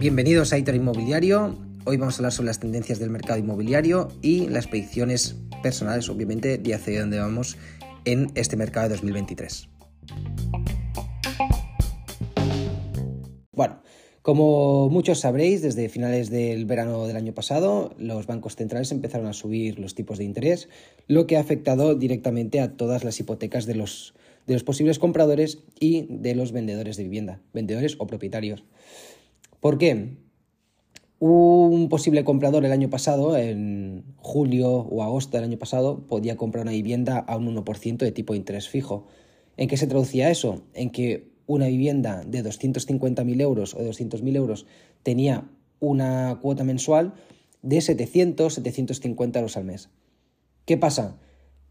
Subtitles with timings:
[0.00, 1.56] Bienvenidos a Hitor Inmobiliario.
[1.84, 6.58] Hoy vamos a hablar sobre las tendencias del mercado inmobiliario y las predicciones personales, obviamente,
[6.58, 7.56] de hacia dónde vamos
[8.04, 9.68] en este mercado de 2023.
[13.52, 13.80] Bueno,
[14.22, 19.32] como muchos sabréis, desde finales del verano del año pasado, los bancos centrales empezaron a
[19.32, 20.68] subir los tipos de interés,
[21.06, 24.14] lo que ha afectado directamente a todas las hipotecas de los,
[24.46, 28.64] de los posibles compradores y de los vendedores de vivienda, vendedores o propietarios.
[29.60, 30.16] ¿Por qué?
[31.18, 36.62] Un posible comprador el año pasado, en julio o agosto del año pasado, podía comprar
[36.62, 39.06] una vivienda a un 1% de tipo de interés fijo.
[39.56, 40.64] ¿En qué se traducía eso?
[40.74, 44.66] En que una vivienda de 250.000 euros o de 200.000 euros
[45.04, 47.14] tenía una cuota mensual
[47.62, 49.90] de 700, 750 euros al mes.
[50.64, 51.18] ¿Qué pasa?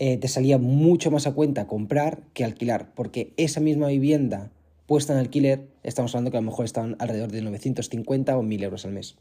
[0.03, 4.51] Eh, te salía mucho más a cuenta comprar que alquilar, porque esa misma vivienda
[4.87, 8.63] puesta en alquiler, estamos hablando que a lo mejor estaban alrededor de 950 o 1000
[8.63, 9.17] euros al mes.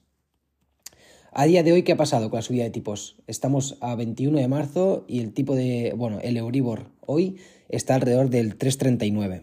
[1.33, 3.17] A día de hoy, ¿qué ha pasado con la subida de tipos?
[3.27, 7.37] Estamos a 21 de marzo y el tipo de, bueno, el Euribor hoy
[7.69, 9.43] está alrededor del 339.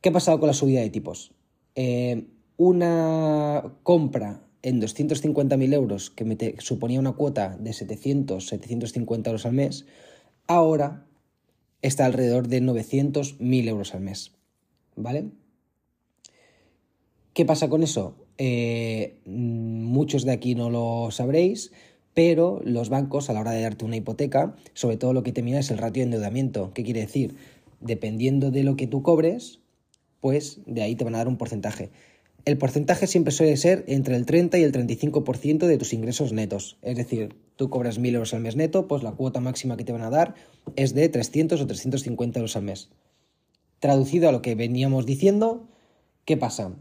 [0.00, 1.30] ¿Qué ha pasado con la subida de tipos?
[1.76, 9.46] Eh, una compra en 250.000 euros que me suponía una cuota de 700, 750 euros
[9.46, 9.86] al mes,
[10.46, 11.06] ahora
[11.82, 14.32] está alrededor de 900, 1000 euros al mes.
[14.96, 15.30] ¿Vale?
[17.32, 18.16] ¿Qué pasa con eso?
[18.38, 21.72] Eh, muchos de aquí no lo sabréis,
[22.14, 25.42] pero los bancos a la hora de darte una hipoteca, sobre todo lo que te
[25.42, 26.72] mira es el ratio de endeudamiento.
[26.72, 27.36] ¿Qué quiere decir?
[27.80, 29.60] Dependiendo de lo que tú cobres,
[30.20, 31.90] pues de ahí te van a dar un porcentaje.
[32.46, 36.78] El porcentaje siempre suele ser entre el 30 y el 35% de tus ingresos netos.
[36.80, 39.90] Es decir, tú cobras 1.000 euros al mes neto, pues la cuota máxima que te
[39.90, 40.36] van a dar
[40.76, 42.88] es de 300 o 350 euros al mes.
[43.80, 45.66] Traducido a lo que veníamos diciendo,
[46.24, 46.76] ¿qué pasa?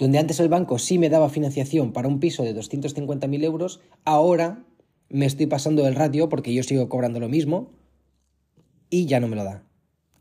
[0.00, 4.64] Donde antes el banco sí me daba financiación para un piso de 250.000 euros, ahora
[5.10, 7.70] me estoy pasando el ratio porque yo sigo cobrando lo mismo
[8.90, 9.62] y ya no me lo da.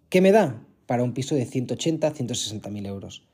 [0.09, 0.67] ¿Qué me da?
[0.85, 3.32] Para un piso de 180, 160.000 euros.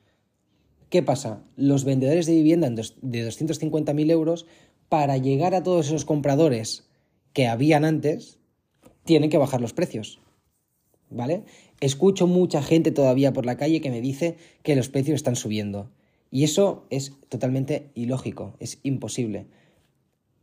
[0.89, 1.43] ¿Qué pasa?
[1.55, 4.45] Los vendedores de vivienda de 250.000 euros,
[4.89, 6.87] para llegar a todos esos compradores
[7.33, 8.39] que habían antes,
[9.03, 10.19] tienen que bajar los precios.
[11.11, 11.43] ¿Vale?
[11.79, 15.91] Escucho mucha gente todavía por la calle que me dice que los precios están subiendo.
[16.31, 19.47] Y eso es totalmente ilógico, es imposible.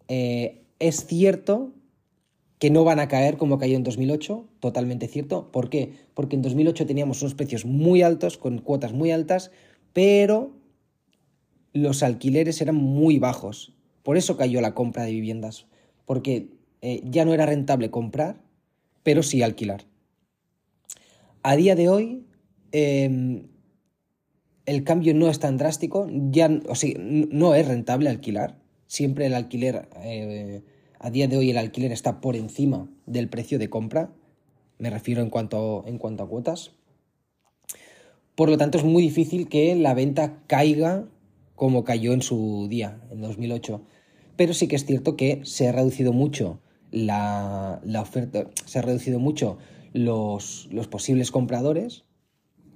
[0.08, 1.72] Eh, es cierto
[2.58, 5.50] que no van a caer como cayó en 2008, totalmente cierto.
[5.52, 5.92] ¿Por qué?
[6.14, 9.50] Porque en 2008 teníamos unos precios muy altos, con cuotas muy altas,
[9.96, 10.52] pero
[11.72, 13.72] los alquileres eran muy bajos.
[14.02, 15.64] Por eso cayó la compra de viviendas,
[16.04, 16.50] porque
[16.82, 18.36] eh, ya no era rentable comprar,
[19.02, 19.86] pero sí alquilar.
[21.42, 22.26] A día de hoy,
[22.72, 23.46] em,
[24.66, 28.58] el cambio no es tan drástico, ya, o sea, no es rentable alquilar.
[28.88, 30.62] Siempre el alquiler, eh,
[30.98, 34.12] a día de hoy el alquiler está por encima del precio de compra,
[34.76, 36.72] me refiero en cuanto, en cuanto a cuotas.
[38.36, 41.06] Por lo tanto, es muy difícil que la venta caiga
[41.56, 43.80] como cayó en su día, en 2008.
[44.36, 46.60] Pero sí que es cierto que se ha reducido mucho
[46.92, 49.58] la, oferta, se ha reducido mucho
[49.92, 52.04] los, los posibles compradores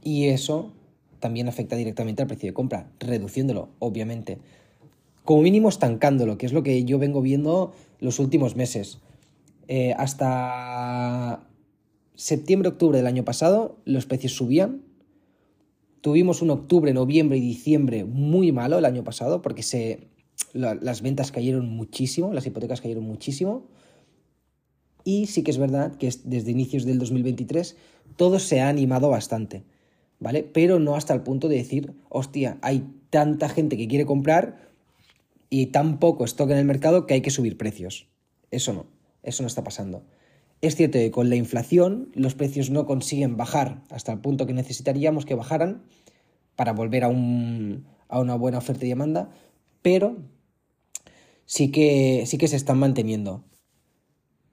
[0.03, 0.73] y eso
[1.21, 4.39] también afecta directamente al precio de compra, reduciéndolo, obviamente.
[5.25, 8.99] Como mínimo estancándolo, que es lo que yo vengo viendo los últimos meses.
[9.69, 11.47] Eh, hasta
[12.15, 14.83] septiembre-octubre del año pasado los precios subían.
[16.01, 20.09] Tuvimos un octubre, noviembre y diciembre muy malo el año pasado porque se,
[20.53, 23.67] las ventas cayeron muchísimo, las hipotecas cayeron muchísimo.
[25.05, 27.77] Y sí que es verdad que desde inicios del 2023
[28.17, 29.65] todo se ha animado bastante.
[30.21, 30.45] ¿vale?
[30.45, 34.71] Pero no hasta el punto de decir, hostia, hay tanta gente que quiere comprar
[35.49, 38.07] y tan poco stock en el mercado que hay que subir precios.
[38.53, 38.87] Eso no,
[39.25, 40.05] eso no está pasando.
[40.61, 44.53] Es cierto que con la inflación los precios no consiguen bajar hasta el punto que
[44.53, 45.85] necesitaríamos que bajaran
[46.55, 49.31] para volver a, un, a una buena oferta y demanda,
[49.81, 50.19] pero
[51.47, 53.43] sí que, sí que se están manteniendo.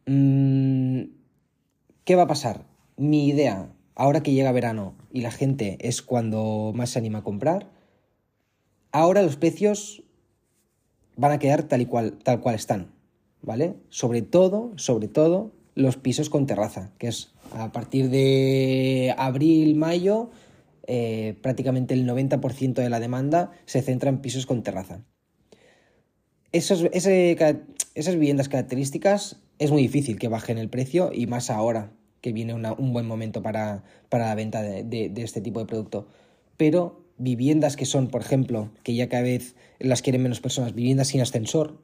[0.05, 1.01] Mm,
[2.05, 2.65] ¿Qué va a pasar?
[2.95, 7.23] Mi idea, ahora que llega verano y la gente es cuando más se anima a
[7.23, 7.69] comprar,
[8.93, 10.03] ahora los precios
[11.17, 12.93] van a quedar tal y cual, tal cual están,
[13.41, 13.75] ¿vale?
[13.89, 20.31] Sobre todo, sobre todo, los pisos con terraza, que es a partir de abril, mayo,
[20.87, 25.03] eh, prácticamente el 90% de la demanda se centra en pisos con terraza.
[26.51, 26.81] esas
[28.15, 31.91] viviendas características es muy difícil que bajen el precio y más ahora,
[32.21, 36.07] que viene un buen momento para, la venta de, este tipo de producto.
[36.57, 41.09] Pero viviendas que son, por ejemplo, que ya cada vez las quieren menos personas, viviendas
[41.09, 41.77] sin ascensor,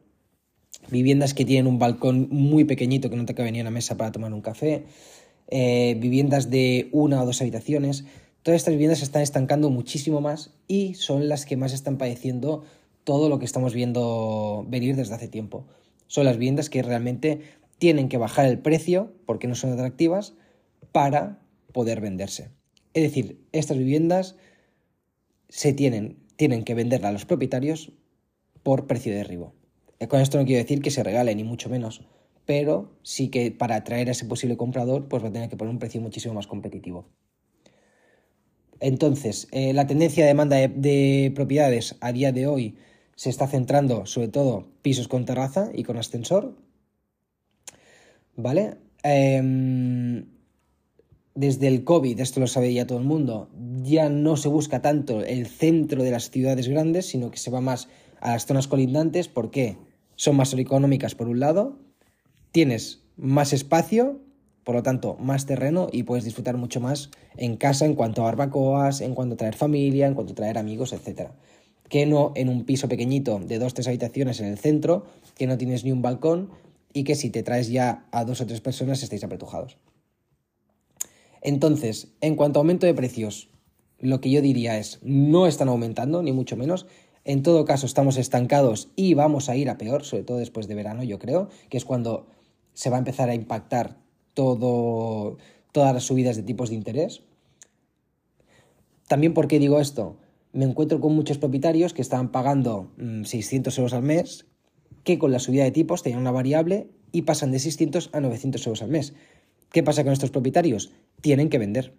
[0.89, 4.11] viviendas que tienen un balcón muy pequeñito que no te cabe ni una mesa para
[4.11, 4.85] tomar un café,
[5.47, 8.05] eh, viviendas de una o dos habitaciones,
[8.43, 12.63] todas estas viviendas se están estancando muchísimo más y son las que más están padeciendo
[13.03, 15.65] todo lo que estamos viendo venir desde hace tiempo.
[16.07, 17.41] Son las viviendas que realmente
[17.77, 20.33] tienen que bajar el precio porque no son atractivas
[20.91, 21.39] para
[21.71, 22.49] poder venderse.
[22.93, 24.35] Es decir, estas viviendas
[25.49, 27.91] se tienen, tienen que venderla a los propietarios
[28.61, 29.53] por precio de derribo.
[30.03, 32.01] Eh, con esto no quiero decir que se regale, ni mucho menos,
[32.45, 35.73] pero sí que para atraer a ese posible comprador, pues va a tener que poner
[35.73, 37.05] un precio muchísimo más competitivo.
[38.81, 42.75] Entonces, eh, la tendencia de demanda de, propiedades a día de hoy
[43.15, 46.57] se está centrando sobre todo pisos con terraza y con ascensor.
[48.35, 48.75] ¿Vale?
[49.03, 50.25] Em,
[51.33, 53.49] desde el COVID, esto lo sabe ya todo el mundo,
[53.83, 57.61] ya no se busca tanto el centro de las ciudades grandes, sino que se va
[57.61, 57.87] más
[58.19, 59.29] a las zonas colindantes.
[59.29, 59.77] ¿Por qué?
[60.23, 61.79] Son más económicas por un lado,
[62.53, 64.21] tienes más espacio,
[64.63, 68.25] por lo tanto, más terreno y puedes disfrutar mucho más en casa en cuanto a
[68.27, 71.31] barbacoas, en cuanto a traer familia, en cuanto a traer amigos, etc.
[71.89, 75.45] Que no en un piso pequeñito de dos o tres habitaciones en el centro, que
[75.45, 76.51] no tienes ni un balcón
[76.93, 79.75] y que si te traes ya a dos o tres personas estáis apretujados.
[81.41, 83.49] Entonces, en cuanto a aumento de precios,
[83.99, 86.85] lo que yo diría es, no están aumentando, ni mucho menos.
[87.25, 90.75] En todo caso, estamos estancados y vamos a ir a peor, sobre todo después de
[90.75, 92.27] verano, yo creo, que es cuando
[92.73, 93.97] se va a empezar a impactar
[94.33, 95.37] todo,
[95.71, 97.23] todas las subidas de tipos de interés.
[99.07, 100.17] También, ¿por qué digo esto?
[100.51, 104.45] Me encuentro con muchos propietarios que estaban pagando 600 mm, euros al mes,
[105.03, 108.65] que con la subida de tipos tenían una variable y pasan de 600 a 900
[108.67, 109.13] euros al mes.
[109.71, 110.91] ¿Qué pasa con estos propietarios?
[111.21, 111.93] Tienen que vender.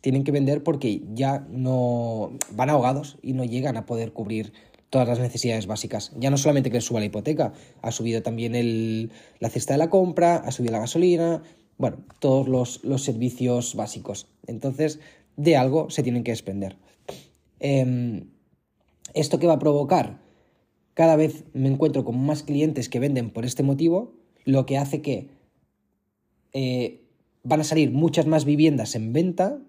[0.00, 4.52] Tienen que vender porque ya no van ahogados y no llegan a poder cubrir
[4.90, 6.12] todas las necesidades básicas.
[6.18, 7.52] Ya no solamente que suba la hipoteca,
[7.82, 11.42] ha subido también el, la cesta de la compra, ha subido la gasolina,
[11.76, 14.28] bueno, todos los, servicios básicos.
[14.46, 15.00] Entonces,
[15.36, 16.76] de algo se tienen que desprender.
[17.60, 18.30] Em,
[19.14, 20.20] ¿Esto qué va a provocar?
[20.94, 24.14] Cada vez me encuentro con más clientes que venden por este motivo,
[24.44, 25.28] lo que hace que
[26.52, 27.04] eh,
[27.44, 29.60] van a salir muchas más viviendas en venta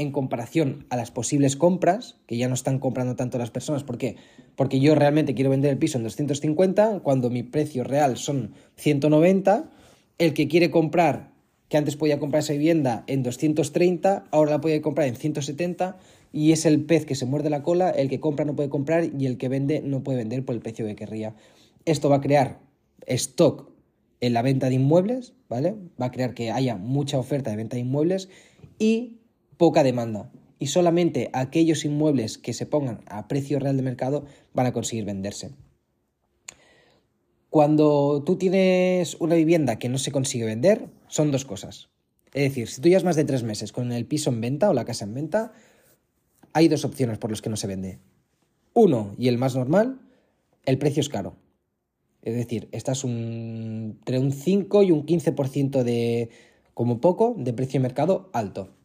[0.00, 3.84] en comparación a las posibles compras, que ya no están comprando tanto las personas.
[3.84, 4.16] ¿Por qué?
[4.56, 9.70] Porque yo realmente quiero vender el piso en 250, cuando mi precio real son 190.
[10.16, 11.32] El que quiere comprar,
[11.68, 15.98] que antes podía comprar esa vivienda en 230, ahora la puede comprar en 170
[16.32, 19.04] y es el pez que se muerde la cola, el que compra no puede comprar
[19.18, 21.34] y el que vende no puede vender por el precio que querría.
[21.84, 22.60] Esto va a crear
[23.06, 23.70] stock
[24.20, 25.74] en la venta de inmuebles, ¿vale?
[26.00, 28.30] Va a crear que haya mucha oferta de venta de inmuebles
[28.78, 29.19] y
[29.60, 34.24] poca demanda y solamente aquellos inmuebles que se pongan a precio real de mercado
[34.54, 35.50] van a conseguir venderse.
[37.50, 41.90] Cuando tú tienes una vivienda que no se consigue vender, son dos cosas.
[42.32, 44.72] Es decir, si tú llevas más de tres meses con el piso en venta o
[44.72, 45.52] la casa en venta,
[46.54, 47.98] hay dos opciones por las que no se vende.
[48.72, 50.00] Uno, y el más normal,
[50.64, 51.36] el precio es caro.
[52.22, 56.30] Es decir, estás entre un 5 y un 15% de,
[56.72, 58.79] como poco, de precio de mercado alto.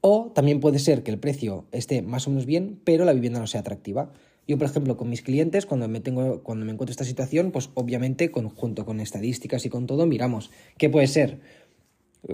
[0.00, 3.40] O también puede ser que el precio esté más o menos bien, pero la vivienda
[3.40, 4.12] no sea atractiva.
[4.46, 7.70] Yo, por ejemplo, con mis clientes, cuando me, tengo, cuando me encuentro esta situación, pues
[7.74, 11.40] obviamente, junto con estadísticas y con todo, miramos qué puede ser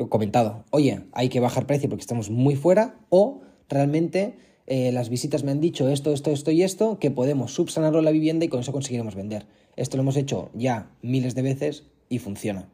[0.08, 5.44] comentado, oye, hay que bajar precio porque estamos muy fuera, o realmente eh, las visitas
[5.44, 8.60] me han dicho esto, esto, esto y esto, que podemos subsanarlo la vivienda y con
[8.60, 9.46] eso conseguiremos vender.
[9.76, 12.68] Esto lo hemos hecho ya miles de veces y funciona.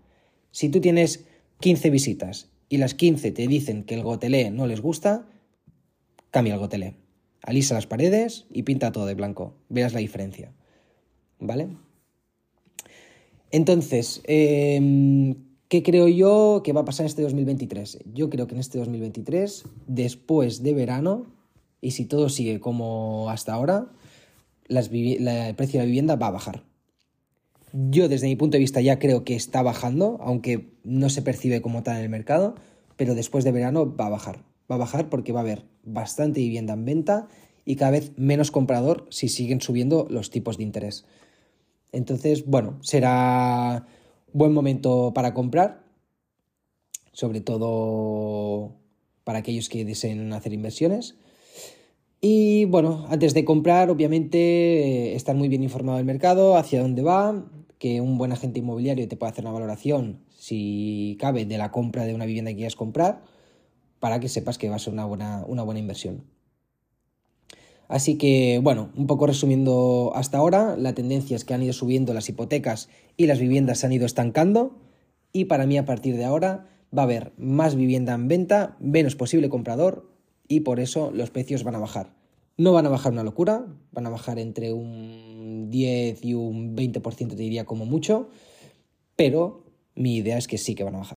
[0.53, 1.25] Si tú tienes
[1.61, 5.27] 15 visitas y las 15 te dicen que el gotelé no les gusta,
[6.31, 6.95] cambia el gotelé.
[7.43, 9.57] Alisa las paredes y pinta todo de blanco.
[9.69, 10.53] Veas la diferencia.
[11.41, 11.69] ¿Vale?
[13.51, 15.35] Entonces, em,
[15.69, 17.99] ¿qué creo yo que va a pasar en este 2023?
[18.15, 21.27] Yo creo que en este 2023, después de verano,
[21.81, 23.91] y si todo sigue como hasta ahora,
[24.69, 26.70] el precio de la vivienda va a bajar.
[27.73, 31.63] Yo desde mi punto de vista ya creo que está bajando, aunque no se percibe
[31.63, 32.55] como tal en el mercado,
[32.97, 34.45] pero después de verano va a bajar.
[34.71, 37.29] Va a bajar porque va a haber bastante vivienda en venta
[37.65, 41.05] y cada vez menos comprador si siguen subiendo los tipos de interés.
[41.93, 43.87] Entonces, bueno, será
[44.33, 45.85] buen momento para comprar,
[47.13, 48.77] sobre todo
[49.25, 51.17] para aquellos que deseen hacer inversiones.
[52.21, 57.45] Y bueno, antes de comprar, obviamente, estar muy bien informado del mercado, hacia dónde va,
[57.81, 62.05] que un buen agente inmobiliario te pueda hacer una valoración, si cabe, de la compra
[62.05, 63.23] de una vivienda que quieras comprar,
[63.99, 66.25] para que sepas que va a ser una buena, una buena inversión.
[67.89, 72.13] Así que, bueno, un poco resumiendo hasta ahora, la tendencia es que han ido subiendo
[72.13, 74.79] las hipotecas y las viviendas se han ido estancando
[75.33, 79.17] y para mí a partir de ahora va a haber más vivienda en venta, menos
[79.17, 80.11] posible comprador
[80.47, 82.15] y por eso los precios van a bajar.
[82.59, 87.29] No van a bajar una locura, van a bajar entre un 10 y un 20%
[87.29, 88.31] te diría como mucho,
[89.17, 89.65] pero
[89.95, 91.17] mi idea es que sí que van a bajar.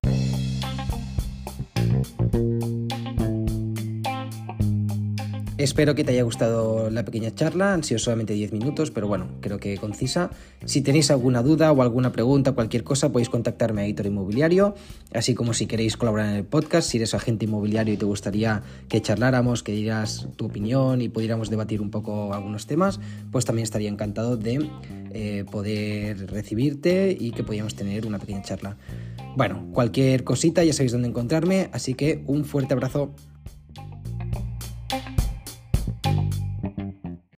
[5.63, 9.29] Espero que te haya gustado la pequeña charla, han sido solamente 10 minutos, pero bueno,
[9.39, 10.29] creo que concisa.
[10.65, 14.75] Si tenéis alguna duda o alguna pregunta, cualquier cosa, podéis contactarme a Editor Inmobiliario,
[15.13, 18.62] así como si queréis colaborar en el podcast, si eres agente inmobiliario y te gustaría
[18.89, 23.00] que charláramos, que dieras tu opinión y pudiéramos debatir un poco algunos temas,
[23.32, 24.70] pues también estaría encantado de
[25.12, 28.75] eh, poder recibirte y que pudiéramos tener una pequeña charla.
[29.38, 33.15] Bueno, cualquier cosita ya sabéis dónde encontrarme, así que un fuerte abrazo.